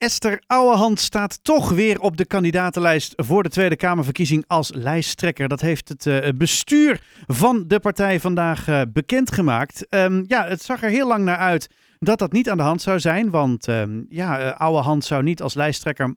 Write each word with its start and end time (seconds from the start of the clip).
Esther 0.00 0.42
Ouwehand 0.46 1.00
staat 1.00 1.38
toch 1.42 1.70
weer 1.70 2.00
op 2.00 2.16
de 2.16 2.24
kandidatenlijst 2.24 3.12
voor 3.16 3.42
de 3.42 3.48
Tweede 3.48 3.76
Kamerverkiezing 3.76 4.44
als 4.46 4.70
lijsttrekker. 4.74 5.48
Dat 5.48 5.60
heeft 5.60 5.88
het 5.88 6.06
uh, 6.06 6.28
bestuur 6.36 7.00
van 7.26 7.64
de 7.66 7.80
partij 7.80 8.20
vandaag 8.20 8.68
uh, 8.68 8.80
bekendgemaakt. 8.92 9.86
Um, 9.90 10.24
ja, 10.26 10.46
het 10.46 10.62
zag 10.62 10.82
er 10.82 10.90
heel 10.90 11.06
lang 11.06 11.24
naar 11.24 11.36
uit 11.36 11.70
dat 11.98 12.18
dat 12.18 12.32
niet 12.32 12.50
aan 12.50 12.56
de 12.56 12.62
hand 12.62 12.82
zou 12.82 13.00
zijn. 13.00 13.30
Want 13.30 13.68
um, 13.68 14.06
ja, 14.08 14.40
uh, 14.40 14.60
Ouwehand 14.60 15.04
zou 15.04 15.22
niet 15.22 15.42
als 15.42 15.54
lijsttrekker 15.54 16.14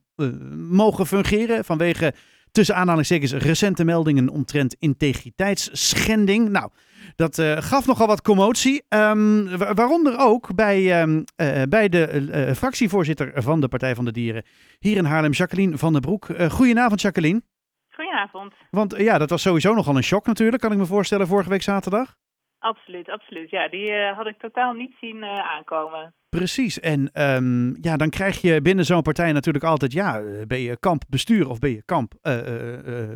mogen 0.55 1.07
fungeren 1.07 1.65
vanwege 1.65 2.13
tussen 2.51 2.75
aanhalingstekens 2.75 3.33
recente 3.33 3.83
meldingen 3.83 4.29
omtrent 4.29 4.75
integriteitsschending. 4.79 6.49
Nou, 6.49 6.69
dat 7.15 7.37
uh, 7.37 7.57
gaf 7.57 7.85
nogal 7.85 8.07
wat 8.07 8.21
commotie. 8.21 8.83
Um, 8.89 9.57
waaronder 9.57 10.19
ook 10.19 10.55
bij, 10.55 11.01
um, 11.01 11.23
uh, 11.41 11.61
bij 11.69 11.89
de 11.89 12.29
uh, 12.47 12.53
fractievoorzitter 12.53 13.31
van 13.35 13.61
de 13.61 13.67
Partij 13.67 13.95
van 13.95 14.05
de 14.05 14.11
Dieren 14.11 14.43
hier 14.79 14.97
in 14.97 15.05
Haarlem, 15.05 15.31
Jacqueline 15.31 15.77
van 15.77 15.91
der 15.91 16.01
Broek. 16.01 16.27
goedenavond, 16.49 17.01
Jacqueline. 17.01 17.41
Goedenavond. 17.89 18.53
Want 18.69 18.97
ja, 18.97 19.17
dat 19.17 19.29
was 19.29 19.41
sowieso 19.41 19.73
nogal 19.73 19.95
een 19.95 20.03
shock 20.03 20.25
natuurlijk, 20.25 20.61
kan 20.61 20.71
ik 20.71 20.77
me 20.77 20.85
voorstellen, 20.85 21.27
vorige 21.27 21.49
week 21.49 21.61
zaterdag. 21.61 22.15
Absoluut, 22.59 23.09
absoluut. 23.09 23.49
Ja, 23.49 23.69
die 23.69 23.91
had 24.15 24.27
ik 24.27 24.39
totaal 24.39 24.73
niet 24.73 24.95
zien 25.01 25.23
aankomen. 25.23 26.13
Precies. 26.29 26.79
En 26.79 27.21
um, 27.21 27.77
ja, 27.81 27.97
dan 27.97 28.09
krijg 28.09 28.41
je 28.41 28.61
binnen 28.61 28.85
zo'n 28.85 29.01
partij 29.01 29.31
natuurlijk 29.31 29.63
altijd, 29.63 29.91
ja, 29.91 30.21
ben 30.47 30.59
je 30.59 30.77
kampbestuur 30.79 31.49
of 31.49 31.59
ben 31.59 31.69
je 31.69 31.83
kamp 31.85 32.13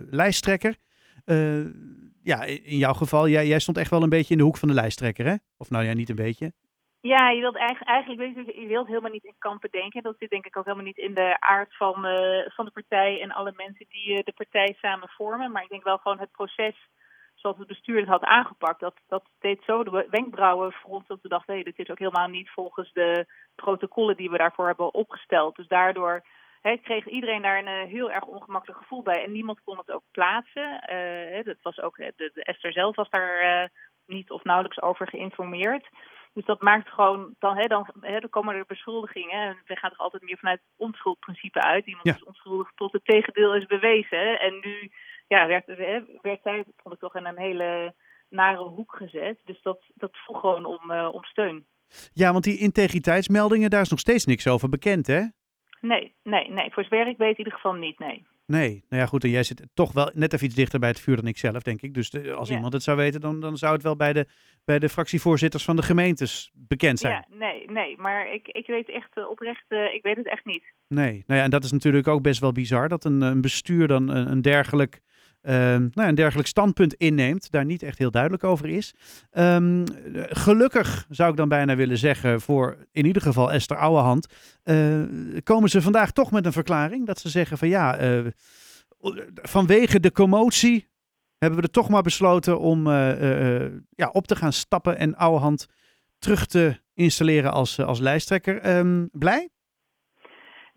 lijsttrekker? 0.10 0.76
Ja, 2.28 2.44
in 2.44 2.78
jouw 2.78 2.94
geval, 2.94 3.28
jij, 3.28 3.48
jij 3.48 3.60
stond 3.60 3.78
echt 3.78 3.90
wel 3.90 4.04
een 4.04 4.10
beetje 4.18 4.34
in 4.34 4.38
de 4.38 4.44
hoek 4.44 4.58
van 4.58 4.68
de 4.68 4.74
lijsttrekker, 4.74 5.26
hè? 5.26 5.36
Of 5.58 5.70
nou 5.70 5.84
ja, 5.86 5.94
niet 5.94 6.10
een 6.10 6.26
beetje. 6.28 6.52
Ja, 7.02 7.30
je 7.30 7.42
wilt 7.42 7.56
eigenlijk, 7.56 7.90
eigenlijk 7.90 8.56
je, 8.62 8.68
wilt 8.68 8.88
helemaal 8.88 9.12
niet 9.12 9.24
in 9.24 9.36
kampen 9.38 9.72
denken. 9.72 10.04
Dat 10.04 10.16
zit 10.20 10.30
denk 10.30 10.46
ik 10.46 10.58
ook 10.58 10.66
helemaal 10.66 10.86
niet 10.86 10.98
in 10.98 11.14
de 11.14 11.40
aard 11.40 11.78
van, 11.78 12.06
uh, 12.06 12.50
van 12.56 12.66
de 12.66 12.72
partij 12.72 13.22
en 13.22 13.32
alle 13.32 13.54
mensen 13.56 13.86
die 13.90 14.08
uh, 14.10 14.20
de 14.24 14.34
partij 14.34 14.76
samen 14.82 15.10
vormen. 15.10 15.52
Maar 15.52 15.64
ik 15.64 15.70
denk 15.70 15.84
wel 15.84 15.98
gewoon 15.98 16.20
het 16.20 16.32
proces 16.32 16.76
zoals 17.36 17.58
het 17.58 17.68
bestuur 17.68 18.00
het 18.00 18.08
had 18.08 18.24
aangepakt, 18.24 18.80
dat, 18.80 18.96
dat 19.08 19.24
deed 19.40 19.62
zo 19.66 19.84
de 19.84 20.08
wenkbrauwen 20.10 20.72
voor 20.72 20.92
ons 20.92 21.08
dat 21.08 21.22
we 21.22 21.30
dachten, 21.30 21.56
hé, 21.56 21.64
dit 21.64 21.80
is 21.80 21.90
ook 21.90 22.00
helemaal 22.00 22.28
niet 22.28 22.50
volgens 22.50 22.94
de 22.94 23.26
protocollen 23.56 24.18
die 24.18 24.30
we 24.30 24.38
daarvoor 24.38 24.68
hebben 24.68 24.94
opgesteld. 24.94 25.56
Dus 25.56 25.68
daardoor 25.68 26.26
he, 26.62 26.78
kreeg 26.78 27.08
iedereen 27.08 27.42
daar 27.42 27.58
een 27.58 27.86
uh, 27.86 27.92
heel 27.92 28.12
erg 28.12 28.24
ongemakkelijk 28.24 28.80
gevoel 28.80 29.02
bij. 29.02 29.24
En 29.24 29.32
niemand 29.32 29.62
kon 29.64 29.78
het 29.78 29.92
ook 29.92 30.04
plaatsen. 30.12 30.84
Uh, 30.92 31.44
dat 31.44 31.58
was 31.62 31.80
ook, 31.82 31.96
de, 31.98 32.32
de, 32.34 32.44
Esther 32.44 32.72
zelf 32.72 32.96
was 32.96 33.10
daar 33.10 33.44
uh, 33.44 33.70
niet 34.06 34.32
of 34.32 34.44
nauwelijks 34.44 34.82
over 34.82 35.08
geïnformeerd. 35.08 35.90
Dus 36.34 36.46
dat 36.46 36.62
maakt 36.62 36.90
gewoon, 36.90 37.36
dan, 37.40 37.68
dan, 37.68 37.88
he, 38.02 38.20
dan 38.20 38.30
komen 38.30 38.56
er 38.56 38.66
beschuldigingen. 38.68 39.42
En 39.42 39.58
we 39.66 39.76
gaan 39.76 39.90
toch 39.90 40.00
altijd 40.00 40.24
meer 40.24 40.38
vanuit 40.38 40.60
het 40.60 40.88
onschuldprincipe 40.88 41.62
uit. 41.62 41.86
Iemand 41.86 42.06
ja. 42.06 42.14
is 42.14 42.24
onschuldig 42.24 42.72
tot 42.76 42.92
het 42.92 43.06
tegendeel 43.06 43.56
is 43.56 43.66
bewezen. 43.66 44.40
En 44.40 44.60
nu 44.62 44.92
ja, 45.28 45.48
werd, 45.48 45.66
werd 46.22 46.42
zij, 46.44 46.64
vond 46.78 46.96
ik 46.96 47.00
toch, 47.00 47.16
in 47.16 47.26
een 47.26 47.38
hele 47.38 47.96
nare 48.30 48.64
hoek 48.64 48.96
gezet. 48.96 49.40
Dus 49.46 49.62
dat, 49.62 49.80
dat 49.96 50.18
vroeg 50.18 50.40
gewoon 50.40 50.66
om, 50.66 50.92
om 50.92 51.24
steun. 51.24 51.66
Ja, 52.14 52.32
want 52.32 52.44
die 52.44 52.58
integriteitsmeldingen, 52.58 53.70
daar 53.70 53.82
is 53.82 53.90
nog 53.90 54.00
steeds 54.00 54.26
niks 54.26 54.48
over 54.48 54.70
bekend, 54.70 55.08
hè? 55.08 55.22
Nee, 55.88 56.14
nee, 56.24 56.50
nee. 56.50 56.72
Voor 56.72 56.84
zover 56.84 57.08
ik 57.08 57.18
weet 57.18 57.32
in 57.32 57.38
ieder 57.38 57.54
geval 57.54 57.74
niet, 57.74 58.00
nee. 58.00 58.26
Nee, 58.46 58.84
nou 58.90 59.02
ja 59.02 59.08
goed, 59.08 59.24
en 59.24 59.30
jij 59.30 59.44
zit 59.44 59.68
toch 59.74 59.92
wel 59.94 60.12
net 60.14 60.34
even 60.34 60.46
iets 60.46 60.56
dichter 60.56 60.80
bij 60.80 60.90
het 60.90 61.00
vuur 61.00 61.16
dan 61.16 61.28
ik 61.28 61.38
zelf, 61.38 61.64
denk 61.64 61.82
ik. 61.82 61.94
Dus 61.94 62.10
de, 62.10 62.34
als 62.34 62.50
ja. 62.50 62.56
iemand 62.56 62.74
het 62.74 62.84
zou 62.84 62.98
weten, 62.98 63.22
dan, 63.22 63.40
dan 63.40 63.58
zou 63.58 63.74
het 63.74 63.84
wel 63.84 63.96
bij 63.96 64.14
de, 64.14 64.28
bij 64.66 64.80
de 64.80 64.90
fractievoorzitters 64.90 65.64
van 65.64 65.76
de 65.76 65.82
gemeentes 65.82 66.52
bekend 66.54 67.00
zijn. 67.00 67.14
Ja, 67.14 67.38
nee, 67.38 67.72
nee, 67.72 67.98
maar 67.98 68.34
ik, 68.34 68.48
ik 68.48 68.68
weet 68.68 68.90
echt 68.90 69.18
uh, 69.18 69.30
oprecht, 69.30 69.66
uh, 69.70 69.94
ik 69.94 70.04
weet 70.04 70.16
het 70.16 70.28
echt 70.28 70.46
niet. 70.46 70.64
Nee, 70.88 71.24
nou 71.28 71.40
ja, 71.40 71.46
en 71.46 71.50
dat 71.50 71.64
is 71.64 71.72
natuurlijk 71.72 72.08
ook 72.08 72.22
best 72.22 72.40
wel 72.40 72.52
bizar, 72.52 72.90
dat 72.90 73.06
een, 73.06 73.22
een 73.22 73.42
bestuur 73.42 73.88
dan 73.88 74.10
een, 74.10 74.32
een 74.32 74.42
dergelijk 74.42 75.02
nou 75.54 75.90
ja, 75.94 76.08
een 76.08 76.16
dergelijk 76.16 76.48
standpunt 76.48 76.94
inneemt, 76.94 77.52
daar 77.52 77.66
niet 77.66 77.84
echt 77.84 77.98
heel 77.98 78.12
duidelijk 78.12 78.44
over 78.44 78.70
is. 78.70 78.94
Um, 79.32 79.84
gelukkig 80.14 81.06
zou 81.10 81.32
ik 81.32 81.38
dan 81.38 81.50
bijna 81.50 81.76
willen 81.76 81.98
zeggen, 81.98 82.42
voor 82.42 82.78
in 82.92 83.06
ieder 83.06 83.22
geval 83.22 83.52
Esther 83.52 83.78
Ouwehand, 83.78 84.28
uh, 84.64 85.04
komen 85.44 85.70
ze 85.70 85.82
vandaag 85.82 86.12
toch 86.12 86.32
met 86.32 86.46
een 86.46 86.52
verklaring 86.52 87.06
dat 87.06 87.20
ze 87.20 87.30
zeggen 87.30 87.58
van 87.58 87.68
ja, 87.68 88.02
uh, 88.02 88.26
vanwege 89.34 90.00
de 90.00 90.12
commotie 90.12 90.88
hebben 91.38 91.60
we 91.60 91.66
er 91.66 91.72
toch 91.72 91.90
maar 91.90 92.02
besloten 92.02 92.60
om 92.60 92.88
ja, 93.90 94.10
op 94.12 94.28
te 94.28 94.36
gaan 94.36 94.54
stappen 94.54 94.98
en 94.98 95.16
Ouwehand 95.16 95.68
terug 96.20 96.46
te 96.46 96.80
installeren 96.94 97.52
als, 97.52 97.80
als 97.80 98.00
lijsttrekker. 98.00 98.78
Um, 98.78 99.10
blij? 99.12 99.50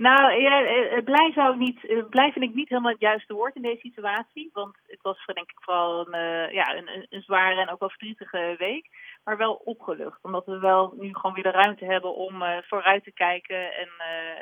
Nou, 0.08 0.40
ja, 0.40 1.02
blij, 1.02 1.32
zou 1.32 1.56
niet, 1.56 1.80
blij 2.10 2.32
vind 2.32 2.44
ik 2.44 2.54
niet 2.54 2.68
helemaal 2.68 2.90
het 2.90 3.00
juiste 3.00 3.34
woord 3.34 3.54
in 3.54 3.62
deze 3.62 3.80
situatie. 3.80 4.50
Want 4.52 4.76
het 4.86 5.02
was 5.02 5.24
denk 5.26 5.50
ik 5.50 5.58
vooral 5.60 6.00
een, 6.00 6.14
uh, 6.14 6.52
ja, 6.52 6.76
een, 6.76 7.06
een, 7.08 7.22
zware 7.22 7.60
en 7.60 7.70
ook 7.70 7.78
wel 7.78 7.88
verdrietige 7.88 8.54
week. 8.58 8.88
Maar 9.24 9.36
wel 9.36 9.54
opgelucht. 9.54 10.18
Omdat 10.22 10.46
we 10.46 10.58
wel 10.58 10.94
nu 10.98 11.14
gewoon 11.14 11.34
weer 11.34 11.42
de 11.42 11.50
ruimte 11.50 11.84
hebben 11.84 12.14
om 12.14 12.42
uh, 12.42 12.56
vooruit 12.62 13.04
te 13.04 13.12
kijken. 13.12 13.76
En 13.76 13.88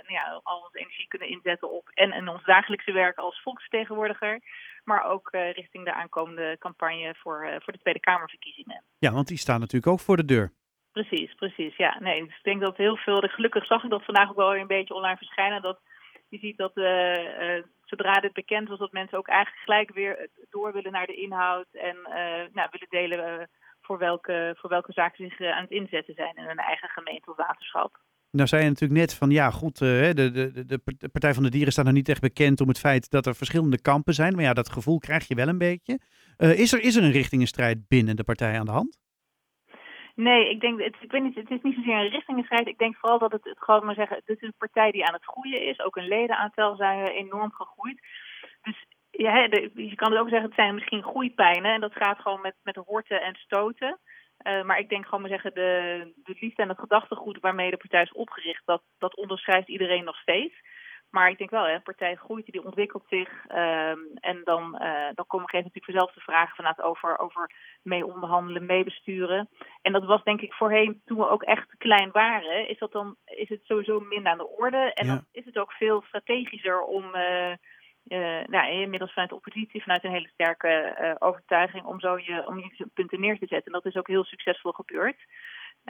ja, 0.07 0.41
al 0.43 0.63
onze 0.65 0.79
energie 0.79 1.09
kunnen 1.09 1.29
inzetten 1.29 1.71
op 1.71 1.89
en 1.95 2.13
in 2.13 2.29
ons 2.29 2.45
dagelijkse 2.45 2.93
werk 2.93 3.19
als 3.19 3.43
volksvertegenwoordiger. 3.43 4.41
Maar 4.85 5.05
ook 5.05 5.29
richting 5.33 5.85
de 5.85 5.95
aankomende 5.95 6.57
campagne 6.59 7.15
voor, 7.19 7.59
voor 7.59 7.73
de 7.73 7.79
Tweede 7.79 8.01
Kamerverkiezingen. 8.01 8.83
Ja, 8.99 9.13
want 9.13 9.29
die 9.29 9.39
staan 9.39 9.61
natuurlijk 9.61 9.93
ook 9.93 10.01
voor 10.01 10.17
de 10.17 10.25
deur. 10.25 10.53
Precies, 10.99 11.35
precies. 11.35 11.77
Ja, 11.77 11.97
nee, 12.01 12.25
dus 12.25 12.37
ik 12.37 12.45
denk 12.45 12.61
dat 12.61 12.77
heel 12.77 12.97
veel. 12.97 13.19
Gelukkig 13.21 13.67
zag 13.67 13.85
ik 13.85 13.91
dat 13.91 14.05
vandaag 14.05 14.31
ook 14.31 14.37
wel 14.37 14.57
een 14.57 14.67
beetje 14.67 14.95
online 14.95 15.17
verschijnen. 15.17 15.63
Dat 15.63 15.79
je 16.29 16.39
ziet 16.39 16.57
dat 16.57 16.73
uh, 16.75 17.55
uh, 17.57 17.63
zodra 17.85 18.13
dit 18.13 18.33
bekend 18.33 18.69
was, 18.69 18.79
dat 18.79 18.93
mensen 18.93 19.19
ook 19.19 19.29
eigenlijk 19.29 19.63
gelijk 19.63 19.95
weer 19.95 20.29
door 20.51 20.73
willen 20.73 20.93
naar 20.93 21.07
de 21.07 21.15
inhoud 21.15 21.67
en 21.73 21.97
uh, 21.97 22.55
nou, 22.55 22.69
willen 22.71 22.89
delen 22.89 23.49
voor, 23.81 23.99
welke, 23.99 24.57
voor 24.59 24.71
welke 24.71 24.93
zaken 24.93 25.29
zich 25.29 25.41
aan 25.41 25.63
het 25.63 25.71
inzetten 25.71 26.15
zijn 26.15 26.37
in 26.37 26.45
hun 26.45 26.59
eigen 26.59 26.89
gemeente 26.89 27.31
of 27.31 27.37
waterschap. 27.37 27.99
Nou 28.31 28.49
zei 28.49 28.63
je 28.63 28.69
natuurlijk 28.69 29.01
net 29.01 29.15
van 29.15 29.31
ja 29.31 29.51
goed, 29.51 29.79
de, 29.79 30.13
de, 30.15 30.31
de, 30.67 30.81
de 30.99 31.09
Partij 31.13 31.35
van 31.35 31.43
de 31.43 31.51
Dieren 31.51 31.73
staat 31.73 31.85
nog 31.85 31.95
niet 31.95 32.09
echt 32.09 32.21
bekend 32.21 32.61
om 32.61 32.69
het 32.69 32.79
feit 32.79 33.11
dat 33.11 33.27
er 33.27 33.35
verschillende 33.35 33.81
kampen 33.81 34.15
zijn. 34.15 34.35
Maar 34.35 34.45
ja, 34.45 34.53
dat 34.53 34.73
gevoel 34.73 34.99
krijg 34.99 35.29
je 35.29 35.35
wel 35.35 35.49
een 35.49 35.59
beetje. 35.59 36.01
is, 36.37 36.73
er, 36.73 36.81
is 36.81 36.97
er 36.97 37.03
een 37.05 37.11
richtingenstrijd 37.11 37.89
binnen 37.89 38.17
de 38.17 38.25
partij 38.25 38.59
aan 38.59 38.67
de 38.67 38.73
hand? 38.73 38.99
Nee, 40.21 40.51
ik 40.51 40.61
denk, 40.61 40.81
het, 40.81 40.97
ik 41.01 41.11
weet 41.11 41.23
niet, 41.23 41.35
het 41.35 41.51
is 41.51 41.63
niet 41.63 41.75
zozeer 41.75 41.97
een 41.97 42.09
richtingenstrijd. 42.09 42.67
Ik 42.67 42.79
denk 42.79 42.97
vooral 42.97 43.19
dat 43.19 43.33
het, 43.33 43.45
het 43.45 43.59
gewoon 43.59 43.85
maar 43.85 43.95
zeggen, 43.95 44.23
dit 44.25 44.43
is 44.43 44.49
een 44.49 44.55
partij 44.59 44.91
die 44.91 45.07
aan 45.07 45.15
het 45.15 45.25
groeien 45.25 45.63
is. 45.63 45.81
Ook 45.81 45.97
een 45.97 46.09
ledenaantal 46.09 46.77
zijn 46.77 47.07
enorm 47.07 47.53
gegroeid. 47.53 48.01
Dus 48.63 48.85
ja, 49.11 49.49
je 49.75 49.95
kan 49.95 50.11
het 50.11 50.21
ook 50.21 50.29
zeggen, 50.29 50.47
het 50.47 50.59
zijn 50.59 50.75
misschien 50.75 51.03
groeipijnen. 51.03 51.73
En 51.73 51.81
dat 51.81 51.93
gaat 51.93 52.19
gewoon 52.19 52.41
met, 52.41 52.55
met 52.63 52.77
horten 52.77 53.23
en 53.23 53.35
stoten. 53.35 53.99
Uh, 54.43 54.65
maar 54.65 54.79
ik 54.79 54.89
denk 54.89 55.05
gewoon 55.05 55.21
maar 55.21 55.31
zeggen, 55.31 55.55
de, 55.55 56.13
de 56.25 56.37
liefde 56.41 56.63
en 56.63 56.69
het 56.69 56.79
gedachtegoed 56.79 57.41
waarmee 57.41 57.71
de 57.71 57.77
partij 57.77 58.03
is 58.03 58.13
opgericht, 58.13 58.63
dat, 58.65 58.83
dat 58.99 59.17
onderschrijft 59.17 59.69
iedereen 59.69 60.05
nog 60.05 60.17
steeds. 60.17 60.55
Maar 61.11 61.31
ik 61.31 61.39
denk 61.39 61.51
wel, 61.51 61.65
hè, 61.65 61.75
een 61.75 61.83
partij 61.83 62.15
groeit, 62.15 62.47
die 62.47 62.65
ontwikkelt 62.65 63.05
zich. 63.09 63.29
Um, 63.49 64.11
en 64.15 64.41
dan, 64.45 64.79
uh, 64.83 65.09
dan 65.15 65.27
komen 65.27 65.49
gegeven 65.49 65.71
natuurlijk 65.73 65.85
vanzelf 65.85 66.13
de 66.13 66.21
vragen 66.21 66.57
vanuit 66.57 66.83
over, 66.83 67.19
over 67.19 67.51
mee 67.83 68.07
onderhandelen, 68.07 68.67
meebesturen. 68.67 69.49
En 69.83 69.93
dat 69.93 70.05
was 70.05 70.23
denk 70.23 70.41
ik 70.41 70.53
voorheen, 70.53 71.03
toen 71.05 71.19
we 71.19 71.29
ook 71.29 71.43
echt 71.43 71.77
klein 71.79 72.11
waren, 72.11 72.69
is, 72.69 72.79
dat 72.79 72.93
dan, 72.93 73.17
is 73.25 73.49
het 73.49 73.61
sowieso 73.65 74.01
minder 74.01 74.33
aan 74.33 74.39
de 74.39 74.57
orde. 74.57 74.93
En 74.93 75.07
ja. 75.07 75.15
dan 75.15 75.25
is 75.33 75.45
het 75.45 75.59
ook 75.59 75.73
veel 75.73 76.03
strategischer 76.03 76.83
om, 76.83 77.15
uh, 77.15 77.53
uh, 78.09 78.45
nou, 78.47 78.71
inmiddels 78.71 79.13
vanuit 79.13 79.31
de 79.31 79.37
oppositie, 79.37 79.83
vanuit 79.83 80.05
een 80.05 80.13
hele 80.13 80.29
sterke 80.33 81.17
overtuiging, 81.19 81.85
om 81.85 82.01
zo 82.01 82.19
je, 82.19 82.47
om 82.47 82.59
je 82.59 82.87
punten 82.95 83.21
neer 83.21 83.39
te 83.39 83.47
zetten. 83.47 83.73
En 83.73 83.81
dat 83.83 83.87
is 83.87 83.97
ook 83.97 84.09
heel 84.09 84.25
succesvol 84.25 84.73
gebeurd. 84.73 85.17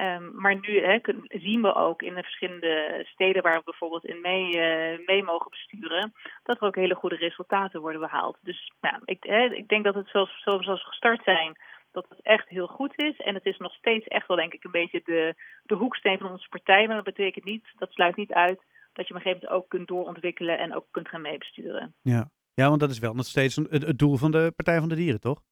Um, 0.00 0.32
maar 0.34 0.54
nu 0.54 0.80
hè, 0.80 0.98
zien 1.28 1.62
we 1.62 1.74
ook 1.74 2.02
in 2.02 2.14
de 2.14 2.22
verschillende 2.22 3.04
steden 3.12 3.42
waar 3.42 3.56
we 3.56 3.64
bijvoorbeeld 3.64 4.04
in 4.04 4.20
mee, 4.20 4.46
uh, 4.46 5.06
mee 5.06 5.22
mogen 5.22 5.50
besturen, 5.50 6.12
dat 6.42 6.60
er 6.60 6.66
ook 6.66 6.74
hele 6.74 6.94
goede 6.94 7.16
resultaten 7.16 7.80
worden 7.80 8.00
behaald. 8.00 8.38
Dus 8.42 8.72
nou, 8.80 9.02
ik, 9.04 9.22
hè, 9.22 9.44
ik 9.44 9.68
denk 9.68 9.84
dat 9.84 9.94
het 9.94 10.08
zoals, 10.08 10.42
zoals 10.42 10.66
we 10.66 10.76
gestart 10.76 11.24
zijn, 11.24 11.56
dat 11.92 12.06
het 12.08 12.22
echt 12.22 12.48
heel 12.48 12.66
goed 12.66 12.92
is. 12.96 13.16
En 13.16 13.34
het 13.34 13.46
is 13.46 13.56
nog 13.56 13.72
steeds 13.72 14.06
echt 14.06 14.26
wel, 14.26 14.36
denk 14.36 14.52
ik, 14.52 14.64
een 14.64 14.70
beetje 14.70 15.00
de, 15.04 15.34
de 15.62 15.74
hoeksteen 15.74 16.18
van 16.18 16.30
onze 16.30 16.48
partij. 16.48 16.86
Maar 16.86 16.96
dat 16.96 17.14
betekent 17.14 17.44
niet, 17.44 17.64
dat 17.78 17.92
sluit 17.92 18.16
niet 18.16 18.32
uit 18.32 18.62
dat 18.92 19.08
je 19.08 19.14
op 19.14 19.20
een 19.20 19.26
gegeven 19.26 19.46
moment 19.46 19.62
ook 19.62 19.68
kunt 19.68 19.88
doorontwikkelen 19.88 20.58
en 20.58 20.74
ook 20.74 20.86
kunt 20.90 21.08
gaan 21.08 21.20
meebesturen. 21.20 21.94
Ja. 22.02 22.30
ja, 22.54 22.68
want 22.68 22.80
dat 22.80 22.90
is 22.90 22.98
wel 22.98 23.14
nog 23.14 23.26
steeds 23.26 23.56
het, 23.56 23.86
het 23.86 23.98
doel 23.98 24.16
van 24.16 24.30
de 24.30 24.52
Partij 24.56 24.78
van 24.78 24.88
de 24.88 24.94
Dieren, 24.94 25.20
toch? 25.20 25.42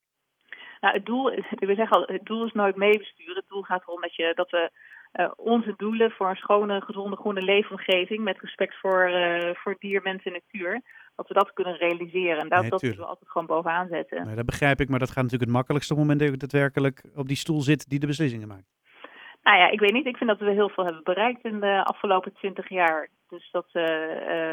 Nou, 0.80 0.94
het 0.94 1.06
doel, 1.06 1.24
we 1.70 1.74
zeggen 1.74 1.96
al, 1.96 2.02
het 2.06 2.24
doel 2.24 2.46
is 2.46 2.52
nooit 2.52 2.76
meebesturen. 2.76 3.34
Het 3.34 3.48
doel 3.48 3.62
gaat 3.62 3.82
erom 3.82 4.00
dat, 4.00 4.14
je, 4.14 4.32
dat 4.34 4.50
we 4.50 4.70
uh, 5.12 5.30
onze 5.36 5.74
doelen 5.76 6.10
voor 6.10 6.28
een 6.28 6.36
schone, 6.36 6.80
gezonde, 6.80 7.16
groene 7.16 7.42
leefomgeving 7.42 8.24
met 8.24 8.40
respect 8.40 8.74
voor, 8.80 9.10
uh, 9.10 9.50
voor 9.54 9.76
dier, 9.78 10.02
mens 10.02 10.22
en 10.22 10.32
natuur, 10.32 10.80
dat 11.16 11.28
we 11.28 11.34
dat 11.34 11.52
kunnen 11.52 11.76
realiseren. 11.76 12.38
En 12.38 12.48
dat, 12.48 12.60
nee, 12.60 12.70
dat 12.70 12.82
moeten 12.82 13.00
we 13.00 13.06
altijd 13.06 13.30
gewoon 13.30 13.46
bovenaan 13.46 13.88
zetten. 13.88 14.26
Nee, 14.26 14.34
dat 14.34 14.46
begrijp 14.46 14.80
ik, 14.80 14.88
maar 14.88 14.98
dat 14.98 15.08
gaat 15.08 15.22
natuurlijk 15.22 15.50
het 15.50 15.58
makkelijkste 15.58 15.94
moment 15.94 16.20
dat 16.20 16.28
je 16.28 16.36
daadwerkelijk 16.36 17.04
op 17.14 17.28
die 17.28 17.36
stoel 17.36 17.60
zit 17.60 17.88
die 17.88 17.98
de 17.98 18.06
beslissingen 18.06 18.48
maakt. 18.48 18.74
Nou 19.42 19.58
ja, 19.58 19.70
ik 19.70 19.80
weet 19.80 19.92
niet. 19.92 20.06
Ik 20.06 20.16
vind 20.16 20.30
dat 20.30 20.38
we 20.38 20.50
heel 20.50 20.68
veel 20.68 20.84
hebben 20.84 21.02
bereikt 21.04 21.44
in 21.44 21.60
de 21.60 21.84
afgelopen 21.84 22.32
twintig 22.32 22.68
jaar. 22.68 23.08
Dus 23.28 23.48
dat, 23.50 23.66
we, 23.72 23.80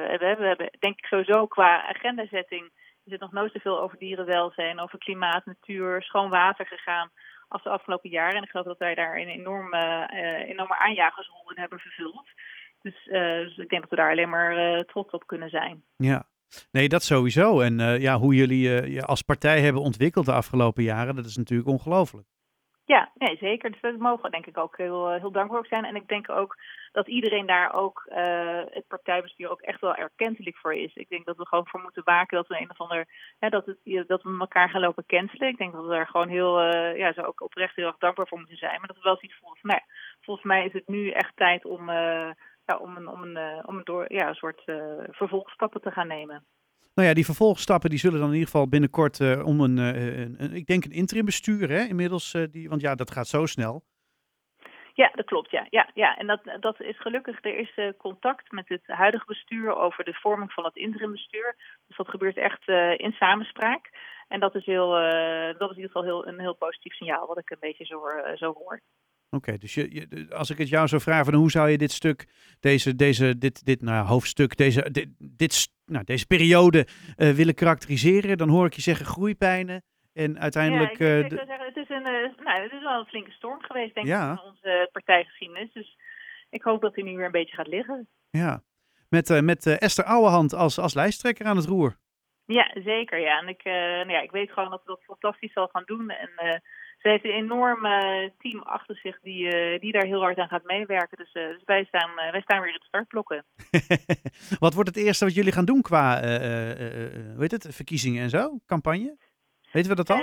hebben, 0.09 0.37
we 0.37 0.45
hebben, 0.45 0.69
denk 0.79 0.97
ik 0.97 1.05
sowieso 1.05 1.47
qua 1.47 1.87
agendazetting, 1.87 2.71
is 3.05 3.11
het 3.11 3.21
nog 3.21 3.31
nooit 3.31 3.51
zoveel 3.51 3.81
over 3.81 3.97
dierenwelzijn, 3.97 4.79
over 4.79 4.97
klimaat, 4.97 5.45
natuur, 5.45 6.01
schoon 6.01 6.29
water 6.29 6.65
gegaan 6.65 7.11
als 7.47 7.63
de 7.63 7.69
afgelopen 7.69 8.09
jaren. 8.09 8.35
En 8.35 8.43
ik 8.43 8.49
geloof 8.49 8.65
dat 8.65 8.77
wij 8.77 8.95
daar 8.95 9.17
een 9.17 9.27
enorme, 9.27 10.09
enorme 10.47 10.77
aanjagersrol 10.77 11.51
in 11.51 11.59
hebben 11.59 11.79
vervuld. 11.79 12.27
Dus, 12.81 13.05
dus, 13.05 13.57
ik 13.57 13.69
denk 13.69 13.81
dat 13.81 13.89
we 13.89 13.95
daar 13.95 14.11
alleen 14.11 14.29
maar 14.29 14.83
trots 14.83 15.11
op 15.11 15.27
kunnen 15.27 15.49
zijn. 15.49 15.83
Ja, 15.97 16.25
Nee, 16.71 16.89
dat 16.89 17.03
sowieso. 17.03 17.59
En 17.59 17.99
ja, 18.01 18.17
hoe 18.17 18.35
jullie 18.35 18.91
je 18.91 19.05
als 19.05 19.21
partij 19.21 19.61
hebben 19.61 19.81
ontwikkeld 19.81 20.25
de 20.25 20.33
afgelopen 20.33 20.83
jaren, 20.83 21.15
dat 21.15 21.25
is 21.25 21.37
natuurlijk 21.37 21.69
ongelooflijk. 21.69 22.27
Ja, 23.23 23.29
nee, 23.29 23.37
zeker. 23.37 23.71
Dus 23.71 23.81
daar 23.81 23.97
mogen 23.97 24.23
we 24.23 24.29
denk 24.29 24.45
ik 24.45 24.57
ook 24.57 24.77
heel, 24.77 25.11
heel 25.11 25.31
dankbaar 25.31 25.57
voor 25.57 25.67
zijn. 25.67 25.85
En 25.85 25.95
ik 25.95 26.07
denk 26.07 26.29
ook 26.29 26.57
dat 26.91 27.07
iedereen 27.07 27.45
daar 27.45 27.73
ook 27.73 28.05
uh, 28.09 28.61
het 28.69 28.87
partijbestuur 28.87 29.49
ook 29.49 29.61
echt 29.61 29.81
wel 29.81 29.95
erkentelijk 29.95 30.57
voor 30.57 30.73
is. 30.73 30.95
Ik 30.95 31.09
denk 31.09 31.25
dat 31.25 31.37
we 31.37 31.47
gewoon 31.47 31.67
voor 31.67 31.81
moeten 31.81 32.03
waken 32.05 32.37
dat 32.37 32.47
we 32.47 32.59
een 32.59 32.69
of 32.69 32.79
ander 32.79 33.07
hè, 33.39 33.49
dat, 33.49 33.65
het, 33.65 34.07
dat 34.07 34.23
we 34.23 34.37
elkaar 34.39 34.69
gaan 34.69 34.81
lopen 34.81 35.05
cancelen. 35.05 35.47
Ik 35.47 35.57
denk 35.57 35.73
dat 35.73 35.83
we 35.83 35.89
daar 35.89 36.07
gewoon 36.07 36.29
heel 36.29 36.61
ja, 36.95 37.13
zo 37.13 37.21
ook 37.21 37.41
oprecht 37.41 37.75
heel 37.75 37.87
erg 37.87 37.97
dankbaar 37.97 38.27
voor 38.27 38.37
moeten 38.37 38.57
zijn. 38.57 38.77
Maar 38.79 38.87
dat 38.87 38.95
we 38.95 39.03
wel 39.03 39.17
iets 39.21 39.39
van 39.41 39.57
nee, 39.61 39.81
volgens 40.21 40.45
mij 40.45 40.65
is 40.65 40.73
het 40.73 40.87
nu 40.87 41.09
echt 41.09 41.35
tijd 41.35 41.65
om 41.65 41.89
ja, 42.65 42.77
om 42.77 42.97
een, 42.97 43.07
om 43.07 43.21
een, 43.21 43.37
eh, 43.37 43.63
om 43.65 43.77
een, 43.77 43.83
door, 43.83 44.13
ja, 44.13 44.27
een 44.27 44.35
soort 44.35 44.61
uh, 44.65 45.03
vervolgstappen 45.09 45.81
te 45.81 45.91
gaan 45.91 46.07
nemen. 46.07 46.45
Nou 46.95 47.07
ja, 47.07 47.13
die 47.13 47.25
vervolgstappen 47.25 47.89
die 47.89 47.99
zullen 47.99 48.19
dan 48.19 48.27
in 48.27 48.33
ieder 48.33 48.49
geval 48.49 48.67
binnenkort 48.67 49.19
uh, 49.19 49.45
om 49.45 49.61
een, 49.61 49.77
een, 49.77 50.35
een, 50.37 50.53
ik 50.53 50.65
denk 50.65 50.85
een 50.85 50.91
interim 50.91 51.25
bestuur, 51.25 51.69
hè, 51.69 51.83
inmiddels, 51.83 52.31
die, 52.51 52.69
want 52.69 52.81
ja, 52.81 52.95
dat 52.95 53.11
gaat 53.11 53.27
zo 53.27 53.45
snel. 53.45 53.83
Ja, 54.93 55.11
dat 55.13 55.25
klopt, 55.25 55.51
ja. 55.51 55.67
ja, 55.69 55.89
ja. 55.93 56.17
En 56.17 56.27
dat, 56.27 56.41
dat 56.59 56.81
is 56.81 56.99
gelukkig, 56.99 57.37
er 57.41 57.57
is 57.57 57.93
contact 57.97 58.51
met 58.51 58.69
het 58.69 58.81
huidige 58.85 59.25
bestuur 59.25 59.75
over 59.75 60.03
de 60.03 60.13
vorming 60.13 60.51
van 60.51 60.63
het 60.63 60.75
interim 60.75 61.11
bestuur. 61.11 61.55
Dus 61.87 61.97
dat 61.97 62.09
gebeurt 62.09 62.37
echt 62.37 62.67
in 62.99 63.11
samenspraak. 63.11 63.89
En 64.27 64.39
dat 64.39 64.55
is, 64.55 64.65
heel, 64.65 64.89
dat 65.57 65.69
is 65.69 65.75
in 65.77 65.81
ieder 65.81 65.91
geval 65.91 66.03
heel, 66.03 66.27
een 66.27 66.39
heel 66.39 66.55
positief 66.55 66.93
signaal, 66.93 67.27
wat 67.27 67.37
ik 67.37 67.49
een 67.49 67.57
beetje 67.59 67.85
zo, 67.85 68.01
zo 68.35 68.53
hoor. 68.53 68.81
Oké, 69.33 69.57
dus 69.57 69.73
je, 69.73 70.27
als 70.33 70.49
ik 70.49 70.57
het 70.57 70.69
jou 70.69 70.87
zou 70.87 71.01
vragen, 71.01 71.33
hoe 71.33 71.51
zou 71.51 71.69
je 71.69 71.77
dit 71.77 71.91
stuk, 71.91 72.27
deze, 72.59 72.95
deze, 72.95 73.37
dit, 73.37 73.65
dit 73.65 73.81
nou, 73.81 74.05
hoofdstuk, 74.05 74.57
deze, 74.57 74.91
dit, 74.91 75.07
dit, 75.17 75.69
nou, 75.85 76.03
deze 76.03 76.25
periode 76.25 76.87
uh, 77.17 77.31
willen 77.31 77.53
karakteriseren? 77.53 78.37
Dan 78.37 78.49
hoor 78.49 78.65
ik 78.65 78.73
je 78.73 78.81
zeggen 78.81 79.05
groeipijnen 79.05 79.83
en 80.13 80.39
uiteindelijk... 80.39 80.97
Ja, 80.97 81.17
ik, 81.17 81.29
de... 81.29 81.35
zeggen, 81.35 81.65
het, 81.65 81.75
is 81.75 81.89
een, 81.89 82.07
uh, 82.07 82.45
nou, 82.45 82.61
het 82.61 82.71
is 82.71 82.83
wel 82.83 82.99
een 82.99 83.05
flinke 83.05 83.31
storm 83.31 83.61
geweest, 83.61 83.93
denk 83.93 84.07
ja. 84.07 84.31
ik, 84.31 84.39
in 84.39 84.45
onze 84.45 84.89
partijgeschiedenis. 84.91 85.73
Dus 85.73 85.97
ik 86.49 86.63
hoop 86.63 86.81
dat 86.81 86.95
hij 86.95 87.03
nu 87.03 87.15
weer 87.15 87.25
een 87.25 87.31
beetje 87.31 87.55
gaat 87.55 87.67
liggen. 87.67 88.07
Ja, 88.29 88.63
met, 89.09 89.41
met 89.41 89.65
Esther 89.65 90.05
Ouwehand 90.05 90.53
als, 90.53 90.79
als 90.79 90.93
lijsttrekker 90.93 91.45
aan 91.45 91.57
het 91.57 91.65
roer. 91.65 91.97
Ja, 92.45 92.71
zeker. 92.83 93.19
Ja. 93.19 93.39
En 93.39 93.47
ik, 93.47 93.63
nou 93.63 94.11
ja, 94.11 94.21
ik 94.21 94.31
weet 94.31 94.51
gewoon 94.51 94.69
dat 94.69 94.81
we 94.85 94.89
dat 94.89 95.03
fantastisch 95.03 95.53
zal 95.53 95.67
gaan 95.67 95.83
doen. 95.85 96.09
En 96.09 96.61
ze 97.03 97.09
heeft 97.09 97.23
een 97.23 97.31
enorm 97.31 97.81
team 98.37 98.61
achter 98.63 98.95
zich 98.95 99.19
die, 99.19 99.73
uh, 99.73 99.79
die 99.79 99.91
daar 99.91 100.05
heel 100.05 100.21
hard 100.21 100.37
aan 100.37 100.47
gaat 100.47 100.63
meewerken. 100.63 101.17
Dus, 101.17 101.33
uh, 101.33 101.47
dus 101.47 101.63
wij, 101.65 101.83
staan, 101.83 102.09
uh, 102.09 102.31
wij 102.31 102.41
staan 102.41 102.59
weer 102.59 102.67
in 102.67 102.73
het 102.73 102.83
startblokken. 102.83 103.45
wat 104.65 104.73
wordt 104.73 104.89
het 104.89 104.97
eerste 104.97 105.25
wat 105.25 105.33
jullie 105.33 105.51
gaan 105.51 105.65
doen 105.65 105.81
qua 105.81 106.19
weet 107.37 107.51
het, 107.51 107.67
verkiezingen 107.69 108.23
en 108.23 108.29
zo? 108.29 108.59
Campagne? 108.65 109.17
Weten 109.71 109.89
we 109.89 109.95
dat 109.95 110.09
al? 110.09 110.21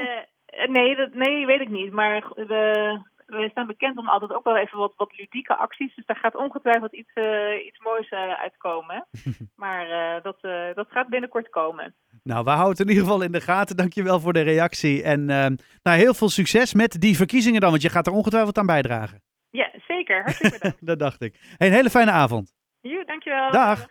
nee, 0.67 0.97
dat, 0.97 1.15
nee, 1.15 1.47
weet 1.47 1.61
ik 1.61 1.69
niet. 1.69 1.93
Maar 1.93 2.33
we, 2.35 2.99
we 3.31 3.49
staan 3.51 3.67
bekend 3.67 3.99
om 3.99 4.09
altijd 4.09 4.33
ook 4.33 4.45
wel 4.45 4.57
even 4.57 4.79
wat, 4.79 4.93
wat 4.97 5.17
ludieke 5.17 5.57
acties. 5.57 5.95
Dus 5.95 6.07
daar 6.07 6.17
gaat 6.17 6.37
ongetwijfeld 6.37 6.93
iets, 6.93 7.13
iets 7.67 7.79
moois 7.79 8.11
uitkomen. 8.39 9.07
maar 9.63 9.87
dat, 10.23 10.41
dat 10.75 10.87
gaat 10.91 11.09
binnenkort 11.09 11.51
komen. 11.51 11.95
Nou, 12.23 12.45
we 12.45 12.51
houden 12.51 12.71
het 12.71 12.81
in 12.81 12.89
ieder 12.89 13.05
geval 13.05 13.23
in 13.23 13.33
de 13.33 13.41
gaten. 13.41 13.77
Dankjewel 13.77 14.21
voor 14.21 14.33
de 14.33 14.41
reactie. 14.41 15.03
En 15.03 15.25
nou, 15.83 15.99
heel 15.99 16.15
veel 16.15 16.29
succes 16.29 16.75
met 16.75 17.01
die 17.01 17.17
verkiezingen 17.17 17.61
dan, 17.61 17.71
want 17.71 17.83
je 17.83 17.89
gaat 17.89 18.07
er 18.07 18.13
ongetwijfeld 18.13 18.59
aan 18.59 18.67
bijdragen. 18.67 19.23
Ja, 19.51 19.71
zeker. 19.89 20.23
Hartstikke 20.23 20.57
bedankt. 20.57 20.87
dat 20.91 20.99
dacht 20.99 21.23
ik. 21.23 21.55
Hey, 21.57 21.69
een 21.69 21.75
hele 21.75 21.91
fijne 21.91 22.11
avond. 22.11 22.53
Jo, 22.81 23.05
dankjewel. 23.05 23.51
Dag. 23.51 23.87